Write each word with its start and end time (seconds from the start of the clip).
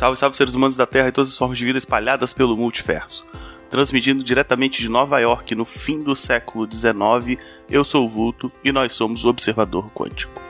Salve, 0.00 0.18
salve 0.18 0.34
seres 0.34 0.54
humanos 0.54 0.78
da 0.78 0.86
Terra 0.86 1.08
e 1.08 1.12
todas 1.12 1.28
as 1.28 1.36
formas 1.36 1.58
de 1.58 1.64
vida 1.66 1.76
espalhadas 1.76 2.32
pelo 2.32 2.56
multiverso. 2.56 3.22
Transmitindo 3.68 4.24
diretamente 4.24 4.80
de 4.80 4.88
Nova 4.88 5.18
York 5.18 5.54
no 5.54 5.66
fim 5.66 6.02
do 6.02 6.16
século 6.16 6.66
XIX, 6.66 7.38
eu 7.68 7.84
sou 7.84 8.06
o 8.06 8.08
Vulto 8.08 8.50
e 8.64 8.72
nós 8.72 8.94
somos 8.94 9.26
o 9.26 9.28
Observador 9.28 9.90
Quântico. 9.90 10.49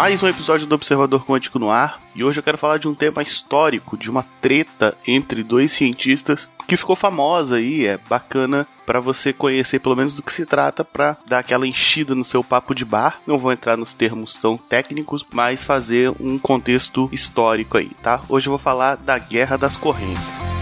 Mais 0.00 0.22
um 0.22 0.28
episódio 0.28 0.66
do 0.66 0.74
Observador 0.74 1.26
Quântico 1.26 1.58
no 1.58 1.70
ar. 1.70 2.00
E 2.14 2.24
hoje 2.24 2.38
eu 2.38 2.42
quero 2.42 2.56
falar 2.56 2.78
de 2.78 2.88
um 2.88 2.94
tema 2.94 3.20
histórico, 3.20 3.98
de 3.98 4.08
uma 4.08 4.24
treta 4.40 4.96
entre 5.06 5.42
dois 5.42 5.72
cientistas 5.72 6.48
que 6.66 6.74
ficou 6.74 6.96
famosa 6.96 7.56
aí, 7.56 7.84
é 7.84 7.98
bacana 8.08 8.66
para 8.86 8.98
você 8.98 9.30
conhecer 9.30 9.78
pelo 9.78 9.94
menos 9.94 10.14
do 10.14 10.22
que 10.22 10.32
se 10.32 10.46
trata 10.46 10.82
para 10.82 11.18
dar 11.26 11.40
aquela 11.40 11.66
enchida 11.66 12.14
no 12.14 12.24
seu 12.24 12.42
papo 12.42 12.74
de 12.74 12.82
bar. 12.82 13.20
Não 13.26 13.38
vou 13.38 13.52
entrar 13.52 13.76
nos 13.76 13.92
termos 13.92 14.36
tão 14.36 14.56
técnicos, 14.56 15.26
mas 15.34 15.64
fazer 15.64 16.10
um 16.18 16.38
contexto 16.38 17.06
histórico 17.12 17.76
aí, 17.76 17.90
tá? 18.02 18.22
Hoje 18.26 18.46
eu 18.46 18.52
vou 18.52 18.58
falar 18.58 18.96
da 18.96 19.18
Guerra 19.18 19.58
das 19.58 19.76
Correntes. 19.76 20.59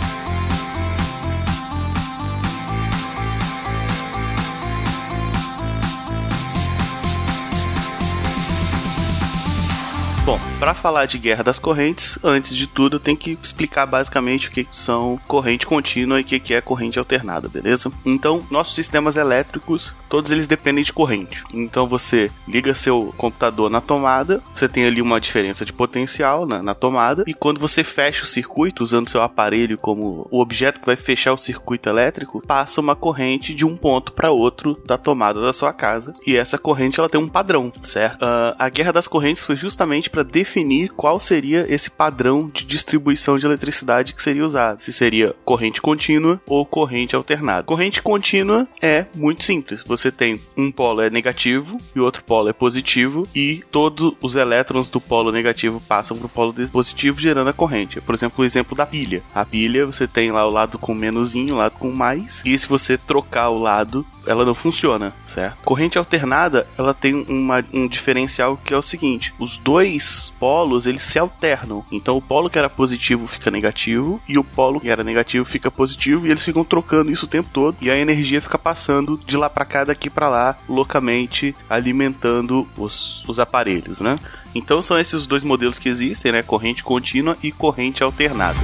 Bom, 10.29 10.48
para 10.59 10.75
falar 10.75 11.07
de 11.07 11.19
guerra 11.19 11.45
das 11.45 11.59
correntes, 11.59 12.19
antes 12.23 12.55
de 12.57 12.67
tudo 12.67 12.97
eu 12.97 13.01
tenho 13.01 13.17
que 13.17 13.39
explicar 13.41 13.87
basicamente 13.87 14.49
o 14.49 14.51
que 14.51 14.67
são 14.73 15.19
corrente 15.29 15.65
contínua 15.65 16.21
e 16.21 16.23
o 16.23 16.25
que 16.25 16.53
é 16.53 16.61
corrente 16.61 16.99
alternada, 16.99 17.49
beleza? 17.49 17.93
Então, 18.05 18.45
nossos 18.51 18.75
sistemas 18.75 19.17
elétricos, 19.17 19.95
todos 20.09 20.33
eles 20.33 20.49
dependem 20.49 20.83
de 20.83 20.93
corrente. 20.93 21.45
Então 21.55 21.87
você 21.87 22.29
liga 22.47 22.75
seu 22.75 23.15
computador 23.17 23.71
na 23.71 23.81
tomada, 23.81 24.43
você 24.55 24.69
tem 24.69 24.85
ali 24.85 25.01
uma 25.01 25.21
diferença 25.21 25.65
de 25.65 25.73
potencial 25.73 26.45
na, 26.45 26.61
na 26.61 26.75
tomada, 26.75 27.23
e 27.27 27.35
quando 27.35 27.61
você 27.61 27.85
fecha 27.85 28.25
o 28.25 28.27
circuito 28.27 28.83
usando 28.83 29.09
seu 29.09 29.23
aparelho 29.23 29.79
como 29.79 30.27
o 30.29 30.41
objeto 30.41 30.81
que 30.81 30.87
vai 30.87 30.97
fechar 30.97 31.33
o 31.33 31.39
circuito 31.39 31.89
elétrico, 31.89 32.43
passa 32.45 32.81
uma 32.81 32.97
corrente 32.97 33.55
de 33.55 33.65
um 33.65 33.77
ponto 33.77 34.13
para 34.13 34.33
outro 34.33 34.77
da 34.85 34.99
tomada 34.99 35.41
da 35.41 35.53
sua 35.53 35.73
casa, 35.73 36.13
e 36.27 36.37
essa 36.37 36.59
corrente 36.59 36.99
ela 36.99 37.09
tem 37.09 37.21
um 37.21 37.29
padrão, 37.29 37.73
certo? 37.85 38.25
Uh, 38.25 38.57
a 38.59 38.69
guerra 38.69 38.93
das 38.93 39.07
correntes 39.07 39.45
foi 39.45 39.55
justamente 39.55 40.11
para 40.11 40.25
definir 40.25 40.48
qual 40.97 41.21
seria 41.21 41.67
esse 41.69 41.91
padrão 41.91 42.49
de 42.49 42.65
distribuição 42.65 43.39
de 43.39 43.47
eletricidade 43.47 44.15
que 44.15 44.23
seria 44.23 44.45
usado. 44.45 44.83
Se 44.83 44.93
seria 44.93 45.35
corrente 45.45 45.81
contínua 45.81 46.41
ou 46.47 46.65
corrente 46.65 47.15
alternada. 47.15 47.65
Corrente 47.65 48.03
contínua 48.03 48.67
é 48.81 49.07
muito 49.15 49.45
simples. 49.45 49.83
Você 49.87 50.11
tem 50.11 50.41
um 50.57 50.71
polo 50.71 51.01
é 51.01 51.11
negativo 51.11 51.79
e 51.95 52.01
outro 52.01 52.23
polo 52.23 52.49
é 52.49 52.53
positivo 52.53 53.25
e 53.35 53.63
todos 53.71 54.15
os 54.21 54.37
elétrons 54.37 54.91
do 54.91 55.01
polo 55.01 55.33
negativo 55.33 55.81
passam 55.81 56.17
para 56.17 56.27
o 56.27 56.31
polo 56.31 56.55
positivo 56.73 57.21
gerando 57.21 57.51
a 57.51 57.53
corrente. 57.53 58.01
Por 58.01 58.15
exemplo, 58.15 58.43
o 58.43 58.47
exemplo 58.47 58.77
da 58.77 58.87
pilha. 58.87 59.23
A 59.35 59.45
pilha 59.45 59.87
você 59.87 60.07
tem 60.07 60.31
lá 60.31 60.47
o 60.47 60.51
lado 60.51 60.79
com 60.79 60.95
menusinho, 60.95 61.55
o 61.55 61.59
lado 61.59 61.77
com 61.79 61.91
mais 61.91 62.43
e 62.45 62.57
se 62.59 62.69
você 62.69 62.97
trocar 62.97 63.51
o 63.51 63.59
lado 63.59 64.07
ela 64.29 64.45
não 64.45 64.55
funciona, 64.55 65.15
certo? 65.27 65.59
Corrente 65.65 65.99
alternada, 65.99 66.67
ela 66.77 66.93
tem 66.93 67.25
uma, 67.29 67.65
um 67.73 67.89
diferencial 67.89 68.57
que 68.57 68.75
é 68.75 68.77
o 68.77 68.83
seguinte: 68.83 69.35
os 69.39 69.59
dois 69.59 70.33
polos 70.39 70.87
eles 70.87 71.03
se 71.03 71.19
alternam. 71.19 71.85
Então 71.91 72.17
o 72.17 72.23
polo 72.23 72.51
que 72.51 72.59
era 72.59 72.69
positivo 72.69 73.27
fica 73.27 73.51
negativo 73.51 74.21
e 74.29 74.39
o 74.39 74.45
polo 74.45 74.81
que 74.81 74.91
era 74.91 75.03
negativo 75.03 75.45
fica 75.45 75.71
positivo 75.71 76.27
e 76.27 76.31
eles 76.31 76.45
ficam 76.45 76.65
trocando 76.65 77.11
isso 77.11 77.25
o 77.25 77.29
tempo 77.29 77.49
todo 77.53 77.77
e 77.81 77.91
a 77.91 77.97
energia 77.97 78.41
fica 78.41 78.59
passando 78.59 79.19
de 79.27 79.37
lá 79.37 79.49
para 79.49 79.65
cá, 79.65 79.85
daqui 79.85 80.11
para 80.11 80.29
lá, 80.29 80.59
loucamente 80.69 81.55
alimentando 81.69 82.69
os, 82.77 83.23
os 83.27 83.39
aparelhos, 83.39 84.01
né? 84.01 84.19
Então 84.55 84.83
são 84.83 84.99
esses 84.99 85.27
dois 85.27 85.43
modelos 85.43 85.79
que 85.79 85.89
existem, 85.89 86.33
né? 86.33 86.43
Corrente 86.43 86.85
contínua 86.85 87.37
e 87.43 87.51
corrente 87.51 88.03
alternada. 88.03 88.59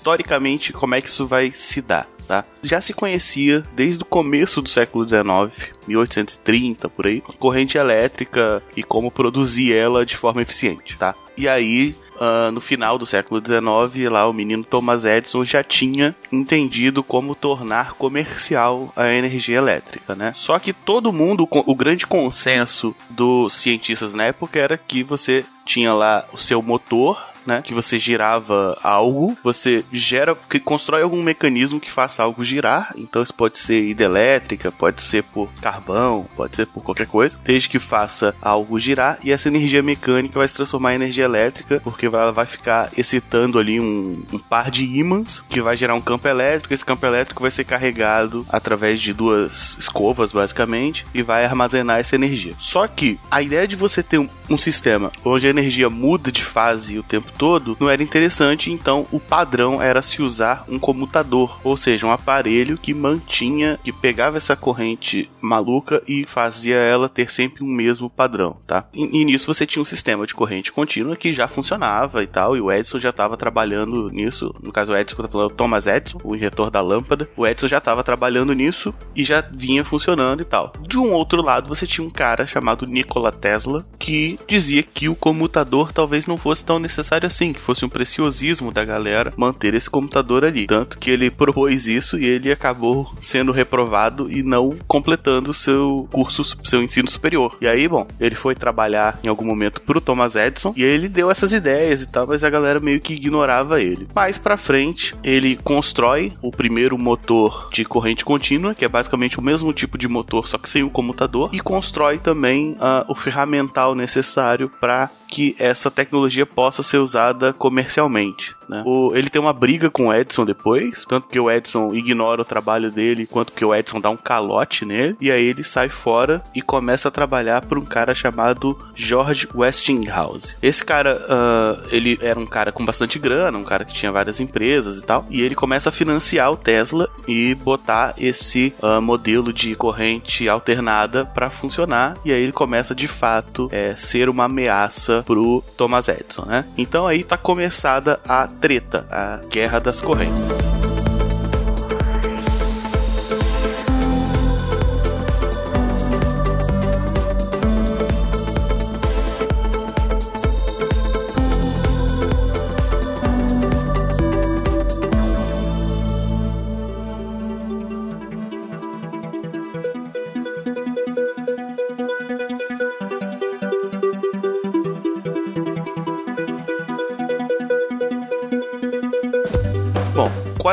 Historicamente, 0.00 0.72
como 0.72 0.94
é 0.94 1.00
que 1.00 1.08
isso 1.08 1.26
vai 1.26 1.50
se 1.50 1.82
dar? 1.82 2.08
Tá? 2.26 2.44
Já 2.62 2.80
se 2.80 2.94
conhecia 2.94 3.62
desde 3.74 4.02
o 4.02 4.06
começo 4.06 4.62
do 4.62 4.68
século 4.68 5.06
XIX, 5.06 5.68
1830 5.86 6.88
por 6.88 7.06
aí, 7.06 7.20
corrente 7.38 7.76
elétrica 7.76 8.62
e 8.76 8.82
como 8.82 9.10
produzir 9.10 9.74
ela 9.74 10.06
de 10.06 10.16
forma 10.16 10.40
eficiente, 10.40 10.96
tá? 10.96 11.14
E 11.36 11.48
aí, 11.48 11.94
uh, 12.14 12.52
no 12.52 12.60
final 12.60 12.96
do 12.98 13.04
século 13.04 13.42
XIX, 13.44 14.10
lá 14.10 14.28
o 14.28 14.32
menino 14.32 14.62
Thomas 14.62 15.04
Edison 15.04 15.44
já 15.44 15.64
tinha 15.64 16.14
entendido 16.30 17.02
como 17.02 17.34
tornar 17.34 17.94
comercial 17.94 18.92
a 18.94 19.12
energia 19.12 19.58
elétrica, 19.58 20.14
né? 20.14 20.32
Só 20.32 20.56
que 20.60 20.72
todo 20.72 21.12
mundo, 21.12 21.48
o 21.50 21.74
grande 21.74 22.06
consenso 22.06 22.94
dos 23.08 23.54
cientistas 23.54 24.14
na 24.14 24.24
época 24.24 24.60
era 24.60 24.78
que 24.78 25.02
você 25.02 25.44
tinha 25.66 25.92
lá 25.92 26.24
o 26.32 26.38
seu 26.38 26.62
motor 26.62 27.29
né? 27.46 27.62
Que 27.62 27.74
você 27.74 27.98
girava 27.98 28.78
algo, 28.82 29.36
você 29.42 29.84
gera, 29.92 30.34
que 30.48 30.60
constrói 30.60 31.02
algum 31.02 31.22
mecanismo 31.22 31.80
que 31.80 31.90
faça 31.90 32.22
algo 32.22 32.44
girar. 32.44 32.92
Então 32.96 33.22
isso 33.22 33.34
pode 33.34 33.58
ser 33.58 33.88
hidrelétrica, 33.88 34.70
pode 34.70 35.02
ser 35.02 35.22
por 35.22 35.50
carvão, 35.60 36.26
pode 36.36 36.56
ser 36.56 36.66
por 36.66 36.82
qualquer 36.82 37.06
coisa, 37.06 37.38
desde 37.44 37.68
que 37.68 37.78
faça 37.78 38.34
algo 38.40 38.78
girar 38.78 39.18
e 39.22 39.32
essa 39.32 39.48
energia 39.48 39.82
mecânica 39.82 40.38
vai 40.38 40.48
se 40.48 40.54
transformar 40.54 40.92
em 40.92 40.96
energia 40.96 41.24
elétrica, 41.24 41.80
porque 41.82 42.06
ela 42.06 42.32
vai 42.32 42.46
ficar 42.46 42.90
excitando 42.96 43.58
ali 43.58 43.80
um, 43.80 44.22
um 44.32 44.38
par 44.38 44.70
de 44.70 44.84
ímãs 44.84 45.42
que 45.48 45.60
vai 45.60 45.76
gerar 45.76 45.94
um 45.94 46.00
campo 46.00 46.28
elétrico. 46.28 46.74
Esse 46.74 46.84
campo 46.84 47.04
elétrico 47.06 47.42
vai 47.42 47.50
ser 47.50 47.64
carregado 47.64 48.46
através 48.48 49.00
de 49.00 49.12
duas 49.12 49.76
escovas, 49.78 50.32
basicamente, 50.32 51.06
e 51.14 51.22
vai 51.22 51.44
armazenar 51.44 51.98
essa 51.98 52.14
energia. 52.14 52.54
Só 52.58 52.86
que 52.86 53.18
a 53.30 53.42
ideia 53.42 53.66
de 53.66 53.76
você 53.76 54.02
ter 54.02 54.18
um, 54.18 54.28
um 54.48 54.58
sistema 54.58 55.12
onde 55.24 55.46
a 55.46 55.50
energia 55.50 55.90
muda 55.90 56.30
de 56.32 56.44
fase 56.44 56.98
o 56.98 57.02
tempo 57.02 57.29
todo 57.30 57.76
não 57.80 57.88
era 57.88 58.02
interessante, 58.02 58.70
então 58.70 59.06
o 59.10 59.20
padrão 59.20 59.80
era 59.80 60.02
se 60.02 60.22
usar 60.22 60.64
um 60.68 60.78
comutador, 60.78 61.60
ou 61.64 61.76
seja, 61.76 62.06
um 62.06 62.10
aparelho 62.10 62.78
que 62.78 62.92
mantinha, 62.94 63.78
que 63.82 63.92
pegava 63.92 64.36
essa 64.36 64.56
corrente 64.56 65.30
maluca 65.40 66.02
e 66.06 66.26
fazia 66.26 66.76
ela 66.76 67.08
ter 67.08 67.30
sempre 67.30 67.64
um 67.64 67.68
mesmo 67.68 68.10
padrão, 68.10 68.56
tá? 68.66 68.86
E, 68.92 69.20
e 69.20 69.24
nisso 69.24 69.46
você 69.46 69.66
tinha 69.66 69.82
um 69.82 69.86
sistema 69.86 70.26
de 70.26 70.34
corrente 70.34 70.72
contínua 70.72 71.16
que 71.16 71.32
já 71.32 71.48
funcionava 71.48 72.22
e 72.22 72.26
tal, 72.26 72.56
e 72.56 72.60
o 72.60 72.70
Edison 72.70 72.98
já 72.98 73.10
estava 73.10 73.36
trabalhando 73.36 74.10
nisso, 74.10 74.54
no 74.62 74.72
caso 74.72 74.92
o 74.92 74.96
Edison 74.96 75.14
que 75.14 75.20
eu 75.20 75.26
tô 75.26 75.32
falando, 75.32 75.52
Thomas 75.52 75.86
Edison, 75.86 76.18
o 76.22 76.34
inventor 76.34 76.70
da 76.70 76.80
lâmpada, 76.80 77.28
o 77.36 77.46
Edison 77.46 77.68
já 77.68 77.78
estava 77.78 78.02
trabalhando 78.02 78.52
nisso 78.52 78.92
e 79.14 79.24
já 79.24 79.40
vinha 79.52 79.84
funcionando 79.84 80.42
e 80.42 80.44
tal. 80.44 80.72
De 80.86 80.98
um 80.98 81.12
outro 81.12 81.42
lado, 81.42 81.68
você 81.68 81.86
tinha 81.86 82.06
um 82.06 82.10
cara 82.10 82.46
chamado 82.46 82.86
Nikola 82.86 83.32
Tesla 83.32 83.84
que 83.98 84.38
dizia 84.46 84.82
que 84.82 85.08
o 85.08 85.14
comutador 85.14 85.92
talvez 85.92 86.26
não 86.26 86.36
fosse 86.36 86.64
tão 86.64 86.78
necessário 86.78 87.19
assim, 87.26 87.52
que 87.52 87.60
fosse 87.60 87.84
um 87.84 87.88
preciosismo 87.88 88.72
da 88.72 88.84
galera 88.84 89.32
manter 89.36 89.74
esse 89.74 89.88
computador 89.88 90.44
ali. 90.44 90.66
Tanto 90.66 90.98
que 90.98 91.10
ele 91.10 91.30
propôs 91.30 91.86
isso 91.86 92.18
e 92.18 92.26
ele 92.26 92.50
acabou 92.50 93.12
sendo 93.22 93.52
reprovado 93.52 94.30
e 94.30 94.42
não 94.42 94.76
completando 94.86 95.52
seu 95.52 96.08
curso, 96.10 96.44
seu 96.64 96.82
ensino 96.82 97.10
superior. 97.10 97.56
E 97.60 97.66
aí, 97.66 97.86
bom, 97.88 98.06
ele 98.18 98.34
foi 98.34 98.54
trabalhar 98.54 99.18
em 99.22 99.28
algum 99.28 99.44
momento 99.44 99.80
pro 99.80 100.00
Thomas 100.00 100.34
Edison 100.34 100.72
e 100.76 100.82
ele 100.82 101.08
deu 101.08 101.30
essas 101.30 101.52
ideias 101.52 102.02
e 102.02 102.06
tal, 102.06 102.26
mas 102.26 102.44
a 102.44 102.50
galera 102.50 102.80
meio 102.80 103.00
que 103.00 103.14
ignorava 103.14 103.80
ele. 103.80 104.08
Mais 104.14 104.38
pra 104.38 104.56
frente, 104.56 105.14
ele 105.22 105.58
constrói 105.62 106.32
o 106.42 106.50
primeiro 106.50 106.96
motor 106.98 107.68
de 107.72 107.84
corrente 107.84 108.24
contínua, 108.24 108.74
que 108.74 108.84
é 108.84 108.88
basicamente 108.88 109.38
o 109.38 109.42
mesmo 109.42 109.72
tipo 109.72 109.96
de 109.98 110.08
motor, 110.08 110.48
só 110.48 110.58
que 110.58 110.68
sem 110.68 110.82
o 110.82 110.90
comutador, 110.90 111.50
e 111.52 111.60
constrói 111.60 112.18
também 112.18 112.72
uh, 112.72 113.04
o 113.08 113.14
ferramental 113.14 113.94
necessário 113.94 114.70
para 114.80 115.10
que 115.30 115.54
essa 115.58 115.90
tecnologia 115.90 116.44
possa 116.44 116.82
ser 116.82 116.98
usada 116.98 117.52
comercialmente. 117.52 118.56
Né? 118.68 118.82
O, 118.86 119.12
ele 119.14 119.30
tem 119.30 119.40
uma 119.40 119.52
briga 119.52 119.90
com 119.90 120.08
o 120.08 120.14
Edson 120.14 120.44
depois, 120.44 121.04
tanto 121.08 121.28
que 121.28 121.40
o 121.40 121.50
Edson 121.50 121.92
ignora 121.94 122.42
o 122.42 122.44
trabalho 122.44 122.90
dele, 122.90 123.26
quanto 123.26 123.52
que 123.52 123.64
o 123.64 123.74
Edson 123.74 124.00
dá 124.00 124.10
um 124.10 124.16
calote 124.16 124.84
nele, 124.84 125.16
e 125.20 125.30
aí 125.30 125.44
ele 125.44 125.64
sai 125.64 125.88
fora 125.88 126.42
e 126.54 126.62
começa 126.62 127.08
a 127.08 127.10
trabalhar 127.10 127.64
por 127.64 127.78
um 127.78 127.84
cara 127.84 128.14
chamado 128.14 128.78
George 128.94 129.48
Westinghouse. 129.54 130.56
Esse 130.62 130.84
cara, 130.84 131.16
uh, 131.16 131.88
ele 131.90 132.18
era 132.20 132.38
um 132.38 132.46
cara 132.46 132.70
com 132.70 132.84
bastante 132.84 133.18
grana, 133.18 133.58
um 133.58 133.64
cara 133.64 133.84
que 133.84 133.94
tinha 133.94 134.12
várias 134.12 134.40
empresas 134.40 134.98
e 134.98 135.04
tal, 135.04 135.24
e 135.30 135.42
ele 135.42 135.54
começa 135.54 135.88
a 135.88 135.92
financiar 135.92 136.52
o 136.52 136.56
Tesla 136.56 137.08
e 137.26 137.54
botar 137.54 138.14
esse 138.18 138.72
uh, 138.82 139.00
modelo 139.00 139.52
de 139.52 139.74
corrente 139.74 140.48
alternada 140.48 141.24
para 141.24 141.50
funcionar, 141.50 142.16
e 142.24 142.32
aí 142.32 142.42
ele 142.42 142.52
começa 142.52 142.94
de 142.94 143.08
fato 143.08 143.68
é, 143.72 143.94
ser 143.96 144.28
uma 144.28 144.44
ameaça 144.44 145.19
pro 145.22 145.62
Thomas 145.76 146.08
Edison, 146.08 146.44
né? 146.46 146.64
Então 146.76 147.06
aí 147.06 147.22
tá 147.24 147.36
começada 147.36 148.20
a 148.26 148.46
treta, 148.46 149.06
a 149.10 149.40
guerra 149.48 149.78
das 149.78 150.00
correntes. 150.00 150.42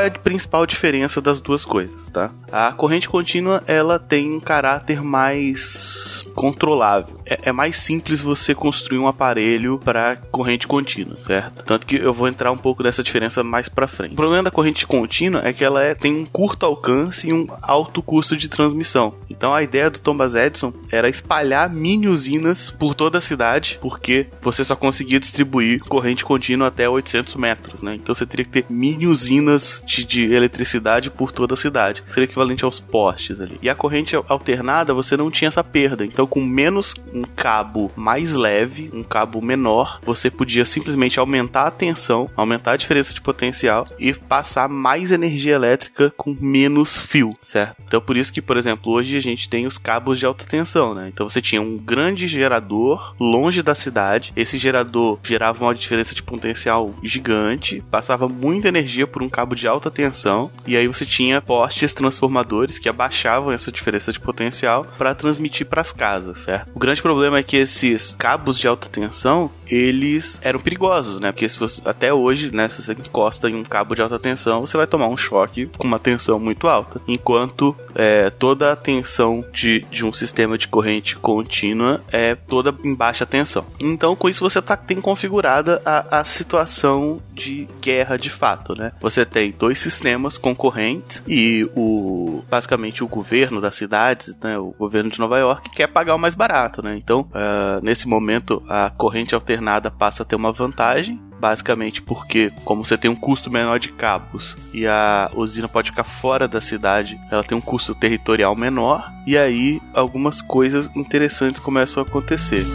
É 0.08 0.10
a 0.10 0.20
principal 0.20 0.66
diferença 0.66 1.22
das 1.22 1.42
duas 1.42 1.66
coisas, 1.66 2.10
tá? 2.10 2.32
A 2.52 2.72
corrente 2.72 3.10
contínua, 3.10 3.64
ela 3.68 4.00
tem 4.00 4.32
um 4.34 4.40
caráter 4.40 5.04
mais 5.04 6.07
controlável. 6.38 7.18
É, 7.26 7.50
é 7.50 7.52
mais 7.52 7.78
simples 7.78 8.22
você 8.22 8.54
construir 8.54 9.00
um 9.00 9.08
aparelho 9.08 9.80
para 9.84 10.16
corrente 10.16 10.68
contínua, 10.68 11.18
certo? 11.18 11.64
Tanto 11.64 11.88
que 11.88 11.96
eu 11.96 12.14
vou 12.14 12.28
entrar 12.28 12.52
um 12.52 12.58
pouco 12.58 12.84
dessa 12.84 13.02
diferença 13.02 13.44
mais 13.44 13.68
para 13.68 13.88
frente. 13.88 14.14
O 14.14 14.16
problema 14.16 14.44
da 14.44 14.52
corrente 14.52 14.86
contínua 14.86 15.42
é 15.44 15.52
que 15.52 15.66
ela 15.66 15.82
é, 15.82 15.96
tem 15.96 16.16
um 16.16 16.28
curto 16.28 16.64
alcance 16.64 17.28
e 17.28 17.34
um 17.34 17.48
alto 17.60 18.04
custo 18.04 18.38
de 18.38 18.48
transmissão. 18.48 19.16
Então 19.28 19.52
a 19.52 19.64
ideia 19.64 19.90
do 19.90 20.00
Thomas 20.00 20.36
Edison 20.36 20.72
era 20.92 21.10
espalhar 21.10 21.72
mini 21.72 22.08
usinas 22.08 22.70
por 22.70 22.94
toda 22.94 23.18
a 23.18 23.22
cidade, 23.22 23.80
porque 23.82 24.28
você 24.40 24.64
só 24.64 24.76
conseguia 24.76 25.20
distribuir 25.20 25.82
corrente 25.86 26.24
contínua 26.24 26.68
até 26.68 26.88
800 26.88 27.34
metros, 27.36 27.82
né? 27.82 27.96
Então 27.96 28.14
você 28.14 28.28
teria 28.28 28.46
que 28.46 28.52
ter 28.52 28.66
mini 28.70 29.08
usinas 29.08 29.82
de, 29.88 30.06
de 30.06 30.32
eletricidade 30.32 31.10
por 31.10 31.32
toda 31.32 31.56
a 31.56 31.58
cidade. 31.58 32.04
Seria 32.10 32.26
equivalente 32.26 32.64
aos 32.64 32.80
postes 32.80 33.42
ali. 33.42 33.58
E 33.60 33.70
a 33.72 33.74
corrente 33.74 34.16
alternada, 34.16 34.94
você 34.94 35.18
não 35.18 35.32
tinha 35.32 35.48
essa 35.48 35.64
perda. 35.64 36.06
Então 36.06 36.27
com 36.28 36.44
menos 36.44 36.94
um 37.14 37.24
cabo 37.24 37.92
mais 37.96 38.34
leve, 38.34 38.90
um 38.94 39.04
cabo 39.04 39.42
menor, 39.42 40.00
você 40.04 40.30
podia 40.30 40.66
simplesmente 40.66 41.20
aumentar 41.20 41.68
a 41.68 41.72
tensão, 41.72 42.30
aumentar 42.36 42.74
a 42.74 42.78
diferença 42.78 43.14
de 43.14 43.22
potencial 43.22 43.88
e 43.98 44.14
passar 44.14 44.70
mais 44.70 45.12
energia 45.12 45.56
elétrica 45.56 46.14
com 46.16 46.36
menos 46.40 46.98
fio, 46.98 47.32
certo? 47.42 47.82
Então 47.88 48.02
por 48.02 48.18
isso 48.18 48.32
que, 48.32 48.42
por 48.42 48.58
exemplo, 48.58 48.92
hoje 48.92 49.18
a 49.18 49.22
gente 49.22 49.50
tem 49.50 49.66
os 49.66 49.78
cabos 49.78 50.20
de 50.20 50.26
alta 50.26 50.46
tensão, 50.46 50.94
né? 50.94 51.10
Então 51.12 51.30
você 51.30 51.42
tinha 51.42 51.62
um 51.62 51.78
grande 51.78 52.28
gerador 52.28 53.16
longe 53.20 53.62
da 53.62 53.76
cidade, 53.76 54.34
esse 54.36 54.58
gerador 54.58 55.20
gerava 55.24 55.64
uma 55.64 55.76
diferença 55.76 56.14
de 56.14 56.24
potencial 56.24 56.94
gigante, 57.04 57.84
passava 57.90 58.28
muita 58.28 58.68
energia 58.68 59.08
por 59.08 59.24
um 59.24 59.30
cabo 59.30 59.56
de 59.56 59.68
alta 59.68 59.90
tensão 59.90 60.52
e 60.66 60.76
aí 60.76 60.88
você 60.88 61.06
tinha 61.06 61.42
postes 61.42 61.94
transformadores 61.94 62.80
que 62.80 62.90
abaixavam 62.90 63.52
essa 63.52 63.72
diferença 63.72 64.12
de 64.12 64.20
potencial 64.20 64.86
para 64.98 65.16
transmitir 65.16 65.68
para 65.68 65.82
as 65.82 65.92
casas 65.92 66.17
casa, 66.18 66.36
certo? 66.36 66.72
O 66.74 66.80
grande 66.80 67.02
problema 67.02 67.38
é 67.38 67.44
que 67.44 67.58
esses 67.58 68.16
cabos 68.16 68.58
de 68.58 68.68
alta 68.68 68.90
tensão, 68.90 69.50
eles 69.68 70.40
eram 70.42 70.60
perigosos, 70.60 71.20
né? 71.20 71.32
Porque 71.32 71.48
se 71.48 71.60
você, 71.60 71.82
até 71.86 72.14
hoje, 72.14 72.54
né, 72.54 72.68
se 72.70 72.82
você 72.82 72.94
encosta 72.94 73.50
em 73.50 73.56
um 73.56 73.64
cabo 73.64 73.96
de 73.96 74.02
alta 74.02 74.18
tensão, 74.20 74.66
você 74.66 74.78
vai 74.78 74.88
tomar 74.88 75.08
um 75.08 75.18
choque 75.18 75.70
com 75.78 75.88
uma 75.88 76.00
tensão 76.00 76.40
muito 76.40 76.68
alta. 76.68 77.02
Enquanto 77.08 77.76
é, 77.96 78.30
toda 78.30 78.72
a 78.72 78.76
tensão 78.76 79.46
de, 79.54 79.86
de 79.92 80.06
um 80.06 80.12
sistema 80.12 80.58
de 80.58 80.68
corrente 80.68 81.16
contínua 81.16 82.02
é 82.12 82.36
toda 82.36 82.74
em 82.84 82.96
baixa 82.96 83.26
tensão. 83.26 83.66
Então, 83.82 84.16
com 84.16 84.30
isso, 84.30 84.42
você 84.42 84.62
tá, 84.62 84.76
tem 84.76 85.00
configurada 85.00 85.82
a, 85.86 86.20
a 86.20 86.24
situação 86.24 87.22
de 87.34 87.68
guerra 87.82 88.18
de 88.18 88.30
fato, 88.30 88.76
né? 88.76 88.92
Você 89.00 89.26
tem 89.26 89.52
dois 89.52 89.80
sistemas 89.80 90.38
concorrentes 90.38 91.22
e 91.28 91.70
o 91.76 92.44
basicamente 92.50 93.04
o 93.04 93.08
governo 93.08 93.62
das 93.62 93.76
cidades, 93.76 94.36
né, 94.42 94.58
o 94.58 94.74
governo 94.78 95.10
de 95.10 95.20
Nova 95.20 95.38
York 95.38 95.70
quer 95.70 95.88
pagar 95.88 96.07
o 96.16 96.20
mais 96.20 96.36
barato, 96.36 96.84
né? 96.84 96.96
Então, 96.98 97.22
uh, 97.22 97.84
nesse 97.84 98.08
momento, 98.08 98.64
a 98.68 98.90
corrente 98.90 99.36
alternada 99.36 99.92
passa 99.92 100.24
a 100.24 100.26
ter 100.26 100.36
uma 100.36 100.52
vantagem 100.52 101.22
basicamente 101.40 102.02
porque 102.02 102.52
como 102.66 102.84
você 102.84 102.98
tem 102.98 103.12
um 103.12 103.16
custo 103.16 103.52
menor 103.52 103.80
de 103.80 103.90
cabos 103.90 104.56
e 104.74 104.88
a 104.88 105.30
usina 105.36 105.68
pode 105.68 105.92
ficar 105.92 106.04
fora 106.04 106.48
da 106.48 106.60
cidade, 106.60 107.20
ela 107.30 107.44
tem 107.44 107.58
um 107.58 107.62
custo 107.62 107.94
territorial 107.94 108.56
menor 108.56 109.12
e 109.26 109.38
aí 109.38 109.80
algumas 109.94 110.42
coisas 110.42 110.90
interessantes 110.96 111.60
começam 111.60 112.02
a 112.02 112.06
acontecer. 112.06 112.66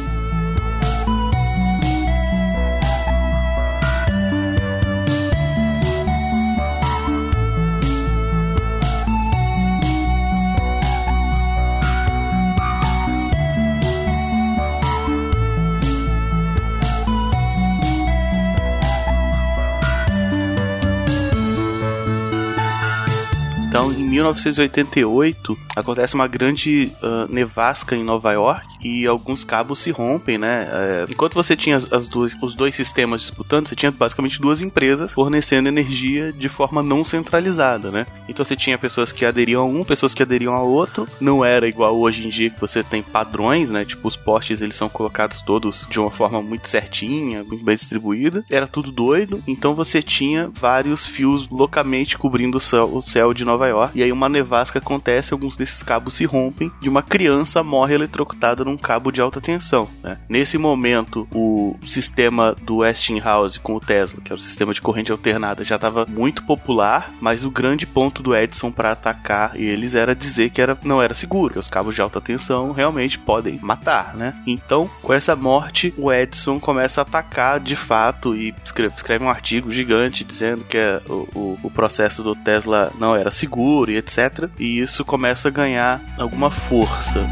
Então, 23.72 23.90
em 23.90 24.04
1988, 24.04 25.58
acontece 25.74 26.14
uma 26.14 26.28
grande 26.28 26.92
uh, 27.02 27.32
nevasca 27.32 27.96
em 27.96 28.04
Nova 28.04 28.30
York 28.30 28.66
e 28.84 29.06
alguns 29.06 29.44
cabos 29.44 29.78
se 29.78 29.90
rompem, 29.90 30.36
né? 30.36 30.68
Uh, 30.68 31.10
enquanto 31.10 31.32
você 31.32 31.56
tinha 31.56 31.76
as, 31.76 31.90
as 31.90 32.06
duas, 32.06 32.34
os 32.42 32.54
dois 32.54 32.76
sistemas 32.76 33.22
disputando, 33.22 33.68
você 33.68 33.74
tinha 33.74 33.90
basicamente 33.90 34.38
duas 34.38 34.60
empresas 34.60 35.14
fornecendo 35.14 35.70
energia 35.70 36.34
de 36.34 36.50
forma 36.50 36.82
não 36.82 37.02
centralizada, 37.02 37.90
né? 37.90 38.04
Então 38.28 38.44
você 38.44 38.54
tinha 38.54 38.76
pessoas 38.76 39.10
que 39.10 39.24
aderiam 39.24 39.62
a 39.62 39.64
um, 39.64 39.82
pessoas 39.82 40.12
que 40.12 40.22
aderiam 40.22 40.52
ao 40.52 40.68
outro. 40.68 41.08
Não 41.18 41.42
era 41.42 41.66
igual 41.66 41.98
hoje 41.98 42.26
em 42.26 42.28
dia 42.28 42.50
que 42.50 42.60
você 42.60 42.82
tem 42.82 43.02
padrões, 43.02 43.70
né? 43.70 43.86
Tipo, 43.86 44.06
os 44.06 44.16
postes 44.16 44.60
eles 44.60 44.76
são 44.76 44.90
colocados 44.90 45.40
todos 45.40 45.86
de 45.88 45.98
uma 45.98 46.10
forma 46.10 46.42
muito 46.42 46.68
certinha, 46.68 47.42
muito 47.42 47.64
bem 47.64 47.74
distribuída. 47.74 48.44
Era 48.50 48.66
tudo 48.66 48.92
doido. 48.92 49.42
Então 49.48 49.74
você 49.74 50.02
tinha 50.02 50.50
vários 50.52 51.06
fios 51.06 51.48
loucamente 51.48 52.18
cobrindo 52.18 52.58
o 52.58 52.60
céu, 52.60 52.94
o 52.94 53.00
céu 53.00 53.32
de 53.32 53.46
Nova 53.46 53.61
Nova 53.62 53.68
York. 53.68 53.98
E 53.98 54.02
aí 54.02 54.12
uma 54.12 54.28
nevasca 54.28 54.78
acontece, 54.78 55.32
alguns 55.32 55.56
desses 55.56 55.82
cabos 55.82 56.14
se 56.14 56.24
rompem 56.24 56.70
e 56.82 56.88
uma 56.88 57.02
criança 57.02 57.62
morre 57.62 57.94
eletrocutada 57.94 58.64
num 58.64 58.76
cabo 58.76 59.10
de 59.10 59.20
alta 59.20 59.40
tensão. 59.40 59.88
Né? 60.02 60.18
Nesse 60.28 60.58
momento, 60.58 61.28
o 61.32 61.76
sistema 61.86 62.56
do 62.62 62.78
Westinghouse 62.78 63.60
com 63.60 63.74
o 63.74 63.80
Tesla, 63.80 64.20
que 64.22 64.32
é 64.32 64.34
o 64.34 64.38
sistema 64.38 64.74
de 64.74 64.80
corrente 64.80 65.12
alternada, 65.12 65.64
já 65.64 65.76
estava 65.76 66.06
muito 66.06 66.42
popular, 66.44 67.12
mas 67.20 67.44
o 67.44 67.50
grande 67.50 67.86
ponto 67.86 68.22
do 68.22 68.34
Edison 68.34 68.70
para 68.70 68.92
atacar 68.92 69.52
eles 69.54 69.94
era 69.94 70.14
dizer 70.14 70.50
que 70.50 70.60
era, 70.60 70.76
não 70.84 71.00
era 71.00 71.14
seguro, 71.14 71.54
que 71.54 71.58
os 71.58 71.68
cabos 71.68 71.94
de 71.94 72.00
alta 72.00 72.20
tensão 72.20 72.72
realmente 72.72 73.18
podem 73.18 73.58
matar, 73.62 74.14
né? 74.14 74.34
Então, 74.46 74.88
com 75.02 75.12
essa 75.12 75.36
morte, 75.36 75.94
o 75.96 76.12
Edison 76.12 76.58
começa 76.58 77.00
a 77.00 77.02
atacar 77.02 77.60
de 77.60 77.76
fato 77.76 78.34
e 78.34 78.54
escreve, 78.64 78.94
escreve 78.96 79.24
um 79.24 79.30
artigo 79.30 79.70
gigante 79.70 80.24
dizendo 80.24 80.64
que 80.64 80.78
é, 80.78 81.00
o, 81.08 81.28
o, 81.34 81.58
o 81.64 81.70
processo 81.70 82.22
do 82.22 82.34
Tesla 82.34 82.90
não 82.98 83.14
era 83.14 83.30
seguro 83.30 83.51
seguro 83.52 83.90
e 83.90 83.98
etc. 83.98 84.48
E 84.58 84.78
isso 84.78 85.04
começa 85.04 85.48
a 85.48 85.50
ganhar 85.50 86.00
alguma 86.18 86.50
força. 86.50 87.28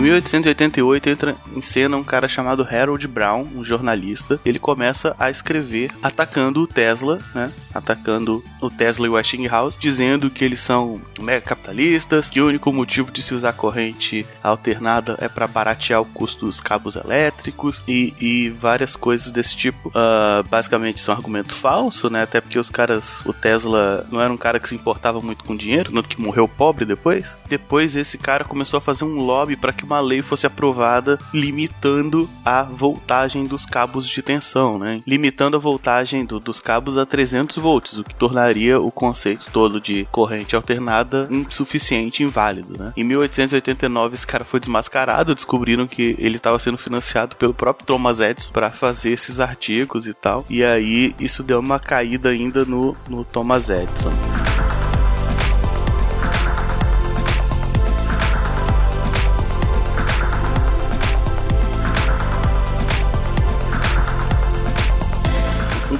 Em 0.00 0.04
1888 0.04 1.10
entra 1.10 1.36
em 1.54 1.60
cena 1.60 1.94
um 1.94 2.02
cara 2.02 2.26
chamado 2.26 2.66
Harold 2.66 3.06
Brown, 3.06 3.46
um 3.54 3.62
jornalista. 3.62 4.40
Ele 4.46 4.58
começa 4.58 5.14
a 5.18 5.28
escrever 5.28 5.90
atacando 6.02 6.62
o 6.62 6.66
Tesla, 6.66 7.18
né? 7.34 7.52
Atacando 7.74 8.42
o 8.62 8.70
Tesla 8.70 9.06
e 9.06 9.10
o 9.10 9.12
Westinghouse, 9.12 9.78
dizendo 9.78 10.30
que 10.30 10.42
eles 10.42 10.62
são 10.62 11.02
mega 11.20 11.42
capitalistas, 11.42 12.30
que 12.30 12.40
o 12.40 12.46
único 12.46 12.72
motivo 12.72 13.12
de 13.12 13.20
se 13.20 13.34
usar 13.34 13.52
corrente 13.52 14.24
alternada 14.42 15.18
é 15.20 15.28
para 15.28 15.46
baratear 15.46 16.00
o 16.00 16.06
custo 16.06 16.46
dos 16.46 16.62
cabos 16.62 16.96
elétricos 16.96 17.82
e, 17.86 18.14
e 18.18 18.48
várias 18.48 18.96
coisas 18.96 19.30
desse 19.30 19.54
tipo. 19.54 19.90
Uh, 19.90 20.42
basicamente, 20.48 20.96
isso 20.96 21.10
é 21.10 21.14
um 21.14 21.16
argumento 21.18 21.54
falso, 21.54 22.08
né? 22.08 22.22
Até 22.22 22.40
porque 22.40 22.58
os 22.58 22.70
caras, 22.70 23.20
o 23.26 23.34
Tesla 23.34 24.06
não 24.10 24.18
era 24.18 24.32
um 24.32 24.38
cara 24.38 24.58
que 24.58 24.70
se 24.70 24.74
importava 24.74 25.20
muito 25.20 25.44
com 25.44 25.54
dinheiro, 25.54 25.92
tanto 25.92 26.08
que 26.08 26.18
morreu 26.18 26.48
pobre 26.48 26.86
depois. 26.86 27.36
Depois, 27.50 27.94
esse 27.94 28.16
cara 28.16 28.44
começou 28.44 28.78
a 28.78 28.80
fazer 28.80 29.04
um 29.04 29.18
lobby 29.18 29.56
para 29.56 29.74
que 29.74 29.89
uma 29.90 30.00
lei 30.00 30.20
fosse 30.20 30.46
aprovada 30.46 31.18
limitando 31.34 32.28
a 32.44 32.62
voltagem 32.62 33.44
dos 33.44 33.66
cabos 33.66 34.08
de 34.08 34.22
tensão, 34.22 34.78
né? 34.78 35.02
Limitando 35.06 35.56
a 35.56 35.60
voltagem 35.60 36.24
do, 36.24 36.38
dos 36.38 36.60
cabos 36.60 36.96
a 36.96 37.04
300 37.04 37.56
volts, 37.56 37.98
o 37.98 38.04
que 38.04 38.14
tornaria 38.14 38.80
o 38.80 38.90
conceito 38.90 39.46
todo 39.52 39.80
de 39.80 40.06
corrente 40.12 40.54
alternada 40.54 41.28
insuficiente, 41.30 42.22
inválido, 42.22 42.78
né? 42.78 42.92
Em 42.96 43.04
1889, 43.04 44.14
esse 44.14 44.26
cara 44.26 44.44
foi 44.44 44.60
desmascarado, 44.60 45.34
descobriram 45.34 45.86
que 45.86 46.14
ele 46.18 46.36
estava 46.36 46.58
sendo 46.58 46.78
financiado 46.78 47.36
pelo 47.36 47.54
próprio 47.54 47.86
Thomas 47.86 48.20
Edison 48.20 48.50
para 48.52 48.70
fazer 48.70 49.10
esses 49.10 49.40
artigos 49.40 50.06
e 50.06 50.14
tal. 50.14 50.44
E 50.48 50.62
aí 50.62 51.14
isso 51.18 51.42
deu 51.42 51.58
uma 51.58 51.80
caída 51.80 52.28
ainda 52.28 52.64
no, 52.64 52.96
no 53.08 53.24
Thomas 53.24 53.68
Edison. 53.68 54.12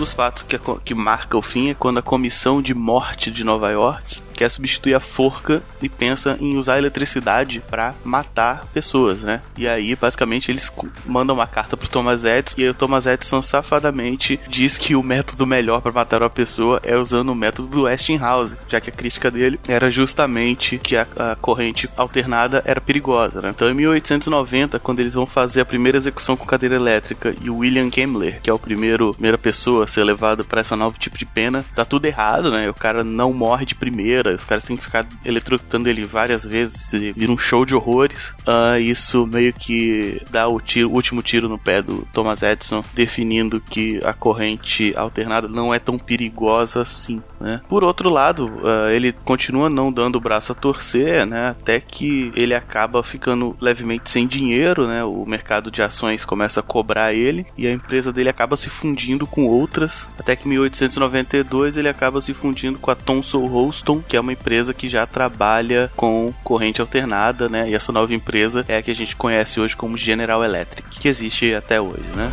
Dos 0.00 0.14
fatos 0.14 0.42
que, 0.42 0.59
que 0.83 0.95
marca 0.95 1.37
o 1.37 1.42
fim 1.42 1.69
é 1.69 1.75
quando 1.75 1.99
a 1.99 2.02
comissão 2.02 2.62
de 2.62 2.75
morte 2.75 3.30
de 3.30 3.45
Nova 3.45 3.71
York 3.71 4.19
quer 4.40 4.50
substituir 4.50 4.94
a 4.94 5.00
forca 5.00 5.62
e 5.82 5.88
pensa 5.88 6.38
em 6.40 6.56
usar 6.56 6.75
a 6.75 6.78
eletricidade 6.78 7.62
para 7.68 7.94
matar 8.02 8.64
pessoas, 8.73 9.18
né? 9.18 9.42
E 9.54 9.68
aí, 9.68 9.94
basicamente, 9.94 10.50
eles 10.50 10.73
mandam 11.04 11.37
uma 11.37 11.47
carta 11.47 11.76
pro 11.76 11.90
Thomas 11.90 12.25
Edison 12.25 12.54
e 12.56 12.62
aí 12.62 12.70
o 12.70 12.75
Thomas 12.75 13.04
Edison 13.04 13.42
safadamente 13.42 14.40
diz 14.49 14.78
que 14.78 14.97
o 14.97 15.02
método 15.02 15.47
melhor 15.47 15.82
para 15.82 15.92
matar 15.92 16.23
uma 16.23 16.30
pessoa 16.30 16.80
é 16.82 16.97
usando 16.97 17.28
o 17.28 17.35
método 17.35 17.68
do 17.68 17.82
Westinghouse, 17.82 18.56
já 18.66 18.80
que 18.80 18.88
a 18.88 18.92
crítica 18.92 19.30
dele 19.30 19.61
era 19.68 19.90
justamente 19.90 20.78
que 20.78 20.97
a, 20.97 21.06
a 21.18 21.37
corrente 21.37 21.87
alternada 21.94 22.62
era 22.64 22.80
perigosa, 22.80 23.42
né? 23.42 23.50
Então, 23.50 23.68
em 23.68 23.75
1890, 23.75 24.78
quando 24.78 25.00
eles 25.00 25.12
vão 25.12 25.26
fazer 25.26 25.61
a 25.61 25.66
primeira 25.66 25.99
execução 25.99 26.35
com 26.35 26.47
cadeira 26.47 26.76
elétrica 26.76 27.35
e 27.42 27.50
o 27.50 27.59
William 27.59 27.90
Kemmler, 27.90 28.40
que 28.40 28.49
é 28.49 28.52
o 28.54 28.59
primeiro 28.59 29.12
primeira 29.12 29.37
pessoa 29.37 29.85
a 29.85 29.88
ser 29.88 30.02
levado 30.02 30.47
para 30.47 30.62
esse 30.62 30.75
novo 30.75 30.99
tipo 30.99 31.18
de 31.18 31.26
pena, 31.26 31.62
tá 31.75 31.85
tudo 31.85 32.06
errado, 32.06 32.50
né? 32.50 32.70
O 32.70 32.75
cara 32.75 33.04
não 33.04 33.35
morre 33.35 33.66
de 33.66 33.75
primeira 33.75 34.30
os 34.35 34.45
caras 34.45 34.65
têm 34.65 34.77
que 34.77 34.85
ficar 34.85 35.07
eletrocutando 35.25 35.89
ele 35.89 36.05
várias 36.05 36.45
vezes 36.45 36.93
e 36.93 37.13
vira 37.13 37.33
um 37.33 37.39
show 37.39 37.65
de 37.65 37.75
horrores. 37.75 38.35
Uh, 38.47 38.79
isso 38.81 39.27
meio 39.27 39.53
que 39.53 40.21
dá 40.31 40.49
o, 40.49 40.61
tiro, 40.61 40.91
o 40.91 40.95
último 40.95 41.23
tiro 41.23 41.49
no 41.49 41.59
pé 41.59 41.83
do 41.83 42.07
Thomas 42.13 42.43
Edison, 42.43 42.85
definindo 42.95 43.61
que 43.61 44.01
a 44.05 44.13
corrente 44.13 44.95
alternada 44.97 45.49
não 45.49 45.73
é 45.73 45.79
tão 45.79 45.99
perigosa 45.99 46.83
assim. 46.83 47.23
Né? 47.40 47.61
Por 47.68 47.82
outro 47.82 48.11
lado, 48.11 48.47
uh, 48.47 48.90
ele 48.90 49.12
continua 49.25 49.70
não 49.70 49.90
dando 49.90 50.16
o 50.16 50.20
braço 50.20 50.52
a 50.52 50.54
torcer, 50.54 51.26
né? 51.26 51.49
até 51.49 51.80
que 51.80 52.30
ele 52.37 52.54
acaba 52.54 53.02
ficando 53.02 53.56
levemente 53.61 54.11
sem 54.11 54.26
dinheiro, 54.26 54.87
né? 54.87 55.02
o 55.04 55.25
mercado 55.25 55.70
de 55.70 55.82
ações 55.82 56.25
começa 56.25 56.61
a 56.61 56.62
cobrar 56.62 57.14
ele 57.14 57.47
e 57.56 57.66
a 57.66 57.73
empresa 57.73 58.12
dele 58.12 58.28
acaba 58.28 58.56
se 58.56 58.68
fundindo 58.68 59.26
com 59.26 59.47
outras, 59.47 60.06
até 60.18 60.37
que 60.37 60.47
em 60.47 60.50
1892 60.50 61.76
ele 61.76 61.88
acaba 61.88 62.20
se 62.20 62.35
fundindo 62.35 62.78
com 62.78 62.90
a 62.90 62.94
Thomson 62.94 63.44
Houston, 63.44 64.02
que 64.06 64.16
é 64.16 64.20
uma 64.20 64.32
empresa 64.32 64.75
que 64.75 64.88
já 64.88 65.06
trabalha 65.06 65.90
com 65.97 66.32
corrente 66.44 66.80
alternada, 66.80 67.49
né? 67.49 67.70
E 67.70 67.75
essa 67.75 67.92
nova 67.92 68.12
empresa 68.14 68.64
é 68.68 68.76
a 68.76 68.82
que 68.82 68.90
a 68.90 68.94
gente 68.94 69.16
conhece 69.16 69.61
hoje 69.61 69.76
como 69.76 69.97
General 69.97 70.44
Electric, 70.44 70.99
que 70.99 71.09
existe 71.09 71.54
até 71.54 71.80
hoje, 71.80 72.04
né? 72.14 72.30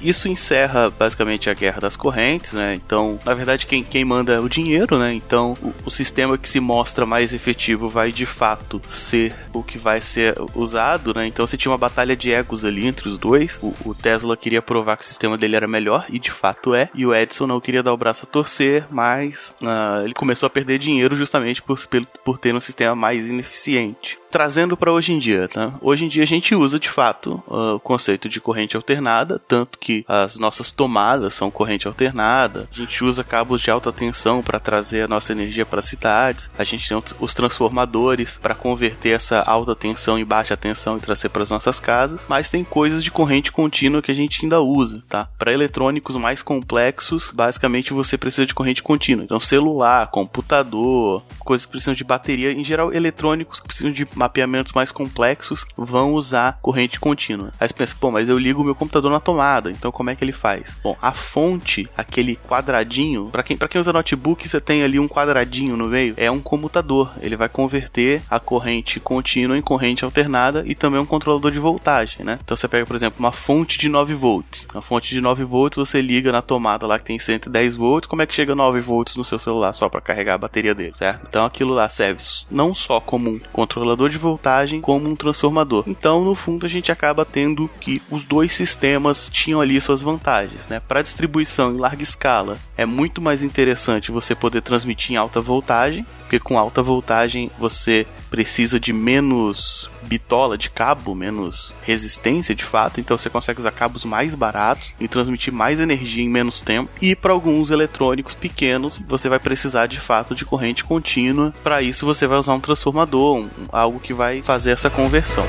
Isso 0.00 0.28
encerra 0.28 0.90
basicamente 0.90 1.50
a 1.50 1.54
guerra 1.54 1.80
das 1.80 1.96
correntes, 1.96 2.52
né? 2.52 2.74
Então, 2.74 3.18
na 3.24 3.34
verdade, 3.34 3.66
quem, 3.66 3.82
quem 3.82 4.04
manda 4.04 4.32
é 4.32 4.40
o 4.40 4.48
dinheiro, 4.48 4.98
né? 4.98 5.12
Então, 5.12 5.56
o, 5.62 5.74
o, 5.86 5.90
sistema 5.90 6.38
que 6.38 6.48
se 6.48 6.60
mostra 6.60 7.04
mais 7.04 7.34
efetivo 7.34 7.88
vai 7.88 8.12
de 8.12 8.26
fato 8.26 8.80
ser 8.88 9.34
o 9.52 9.62
que 9.62 9.78
vai 9.78 10.00
ser 10.00 10.34
usado, 10.54 11.14
né? 11.14 11.26
Então, 11.26 11.46
você 11.46 11.56
tinha 11.56 11.70
uma 11.72 11.78
batalha 11.78 12.16
de 12.16 12.32
egos 12.32 12.64
ali 12.64 12.86
entre 12.86 13.08
os 13.08 13.18
dois. 13.18 13.58
O, 13.62 13.74
o 13.84 13.94
Tesla 13.94 14.36
queria 14.36 14.62
provar 14.62 14.96
que 14.96 15.02
o 15.02 15.06
sistema 15.06 15.36
dele 15.36 15.56
era 15.56 15.66
melhor, 15.66 16.06
e 16.08 16.18
de 16.18 16.30
fato 16.30 16.74
é. 16.74 16.88
E 16.94 17.04
o 17.04 17.14
Edison 17.14 17.46
não 17.46 17.60
queria 17.60 17.82
dar 17.82 17.92
o 17.92 17.96
braço 17.96 18.24
a 18.24 18.32
torcer, 18.32 18.84
mas 18.90 19.52
uh, 19.62 20.04
ele 20.04 20.14
começou 20.14 20.46
a 20.46 20.50
perder 20.50 20.78
dinheiro 20.78 21.16
justamente 21.16 21.62
por, 21.62 21.78
por 22.24 22.38
ter 22.38 22.54
um 22.54 22.60
sistema 22.60 22.94
mais 22.94 23.28
ineficiente 23.28 24.18
trazendo 24.30 24.76
para 24.76 24.92
hoje 24.92 25.12
em 25.12 25.18
dia, 25.18 25.48
tá? 25.48 25.74
Hoje 25.80 26.04
em 26.04 26.08
dia 26.08 26.22
a 26.22 26.26
gente 26.26 26.54
usa 26.54 26.78
de 26.78 26.88
fato 26.88 27.42
uh, 27.46 27.74
o 27.74 27.80
conceito 27.80 28.28
de 28.28 28.40
corrente 28.40 28.76
alternada, 28.76 29.40
tanto 29.46 29.78
que 29.78 30.04
as 30.06 30.36
nossas 30.36 30.70
tomadas 30.70 31.34
são 31.34 31.50
corrente 31.50 31.86
alternada. 31.86 32.68
A 32.70 32.74
gente 32.74 33.04
usa 33.04 33.24
cabos 33.24 33.60
de 33.60 33.70
alta 33.70 33.92
tensão 33.92 34.42
para 34.42 34.60
trazer 34.60 35.02
a 35.02 35.08
nossa 35.08 35.32
energia 35.32 35.64
para 35.64 35.82
cidades. 35.82 36.50
A 36.58 36.64
gente 36.64 36.88
tem 36.88 36.98
os 37.20 37.34
transformadores 37.34 38.38
para 38.40 38.54
converter 38.54 39.10
essa 39.10 39.40
alta 39.42 39.74
tensão 39.74 40.18
em 40.18 40.24
baixa 40.24 40.56
tensão 40.56 40.96
e 40.96 41.00
trazer 41.00 41.28
para 41.28 41.42
as 41.42 41.50
nossas 41.50 41.80
casas. 41.80 42.26
Mas 42.28 42.48
tem 42.48 42.64
coisas 42.64 43.02
de 43.02 43.10
corrente 43.10 43.52
contínua 43.52 44.02
que 44.02 44.10
a 44.10 44.14
gente 44.14 44.44
ainda 44.44 44.60
usa, 44.60 45.02
tá? 45.08 45.28
Para 45.38 45.52
eletrônicos 45.52 46.16
mais 46.16 46.42
complexos, 46.42 47.32
basicamente 47.34 47.92
você 47.92 48.18
precisa 48.18 48.46
de 48.46 48.54
corrente 48.54 48.82
contínua. 48.82 49.24
Então 49.24 49.40
celular, 49.40 50.08
computador, 50.08 51.22
coisas 51.40 51.64
que 51.64 51.72
precisam 51.72 51.94
de 51.94 52.04
bateria, 52.04 52.52
em 52.52 52.64
geral 52.64 52.92
eletrônicos 52.92 53.60
que 53.60 53.66
precisam 53.66 53.92
de 53.92 54.04
mapeamentos 54.18 54.72
mais 54.72 54.90
complexos 54.90 55.64
vão 55.76 56.12
usar 56.12 56.58
corrente 56.60 56.98
contínua. 56.98 57.52
Aí 57.58 57.68
você 57.68 57.74
pensa, 57.74 57.94
pô, 57.98 58.10
mas 58.10 58.28
eu 58.28 58.38
ligo 58.38 58.60
o 58.60 58.64
meu 58.64 58.74
computador 58.74 59.10
na 59.10 59.20
tomada, 59.20 59.70
então 59.70 59.92
como 59.92 60.10
é 60.10 60.16
que 60.16 60.24
ele 60.24 60.32
faz? 60.32 60.76
Bom, 60.82 60.96
a 61.00 61.12
fonte, 61.12 61.88
aquele 61.96 62.36
quadradinho, 62.36 63.30
para 63.30 63.42
quem, 63.42 63.56
pra 63.56 63.68
quem 63.68 63.80
usa 63.80 63.92
notebook, 63.92 64.48
você 64.48 64.60
tem 64.60 64.82
ali 64.82 64.98
um 64.98 65.08
quadradinho 65.08 65.76
no 65.76 65.86
meio, 65.86 66.14
é 66.16 66.30
um 66.30 66.40
comutador. 66.40 67.12
Ele 67.20 67.36
vai 67.36 67.48
converter 67.48 68.20
a 68.28 68.40
corrente 68.40 68.98
contínua 69.00 69.56
em 69.56 69.62
corrente 69.62 70.04
alternada 70.04 70.62
e 70.66 70.74
também 70.74 71.00
um 71.00 71.06
controlador 71.06 71.50
de 71.50 71.58
voltagem, 71.58 72.24
né? 72.24 72.38
Então 72.42 72.56
você 72.56 72.66
pega, 72.66 72.84
por 72.84 72.96
exemplo, 72.96 73.18
uma 73.18 73.32
fonte 73.32 73.78
de 73.78 73.88
9 73.88 74.14
volts. 74.14 74.66
A 74.74 74.80
fonte 74.80 75.10
de 75.10 75.20
9 75.20 75.44
volts 75.44 75.76
você 75.76 76.00
liga 76.00 76.32
na 76.32 76.42
tomada 76.42 76.86
lá 76.86 76.98
que 76.98 77.04
tem 77.04 77.18
110 77.18 77.76
volts, 77.76 78.08
como 78.08 78.22
é 78.22 78.26
que 78.26 78.34
chega 78.34 78.54
9 78.54 78.80
volts 78.80 79.16
no 79.16 79.24
seu 79.24 79.38
celular 79.38 79.72
só 79.72 79.88
para 79.88 80.00
carregar 80.00 80.34
a 80.34 80.38
bateria 80.38 80.74
dele, 80.74 80.94
certo? 80.94 81.26
Então 81.28 81.44
aquilo 81.44 81.74
lá 81.74 81.88
serve 81.88 82.22
não 82.50 82.74
só 82.74 83.00
como 83.00 83.30
um 83.30 83.38
controlador 83.52 84.07
de 84.08 84.18
voltagem 84.18 84.80
como 84.80 85.08
um 85.08 85.16
transformador. 85.16 85.84
Então, 85.86 86.24
no 86.24 86.34
fundo, 86.34 86.66
a 86.66 86.68
gente 86.68 86.92
acaba 86.92 87.24
tendo 87.24 87.68
que 87.80 88.02
os 88.10 88.24
dois 88.24 88.54
sistemas 88.54 89.28
tinham 89.30 89.60
ali 89.60 89.80
suas 89.80 90.02
vantagens, 90.02 90.68
né? 90.68 90.80
Para 90.80 91.02
distribuição 91.02 91.72
em 91.72 91.76
larga 91.76 92.02
escala, 92.02 92.58
é 92.76 92.86
muito 92.86 93.20
mais 93.20 93.42
interessante 93.42 94.10
você 94.10 94.34
poder 94.34 94.62
transmitir 94.62 95.12
em 95.12 95.16
alta 95.16 95.40
voltagem, 95.40 96.06
porque 96.20 96.38
com 96.38 96.58
alta 96.58 96.82
voltagem 96.82 97.50
você 97.58 98.06
precisa 98.30 98.78
de 98.78 98.92
menos 98.92 99.90
bitola 100.08 100.56
de 100.56 100.70
cabo, 100.70 101.14
menos 101.14 101.72
resistência 101.82 102.54
de 102.54 102.64
fato, 102.64 103.00
então 103.00 103.16
você 103.16 103.28
consegue 103.28 103.60
usar 103.60 103.70
cabos 103.70 104.04
mais 104.04 104.34
baratos 104.34 104.92
e 104.98 105.06
transmitir 105.06 105.52
mais 105.52 105.78
energia 105.78 106.24
em 106.24 106.28
menos 106.28 106.60
tempo. 106.60 106.90
E 107.00 107.14
para 107.14 107.32
alguns 107.32 107.70
eletrônicos 107.70 108.34
pequenos, 108.34 108.98
você 109.06 109.28
vai 109.28 109.38
precisar 109.38 109.86
de 109.86 110.00
fato 110.00 110.34
de 110.34 110.44
corrente 110.44 110.84
contínua. 110.84 111.52
Para 111.62 111.82
isso 111.82 112.06
você 112.06 112.26
vai 112.26 112.38
usar 112.38 112.54
um 112.54 112.60
transformador, 112.60 113.38
um, 113.38 113.48
algo 113.70 114.00
que 114.00 114.14
vai 114.14 114.42
fazer 114.42 114.70
essa 114.70 114.88
conversão. 114.88 115.44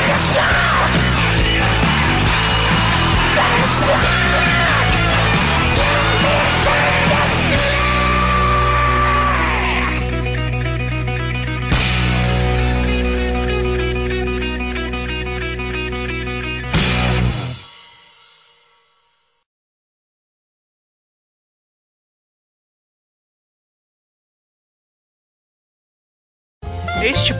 Este 0.07 0.64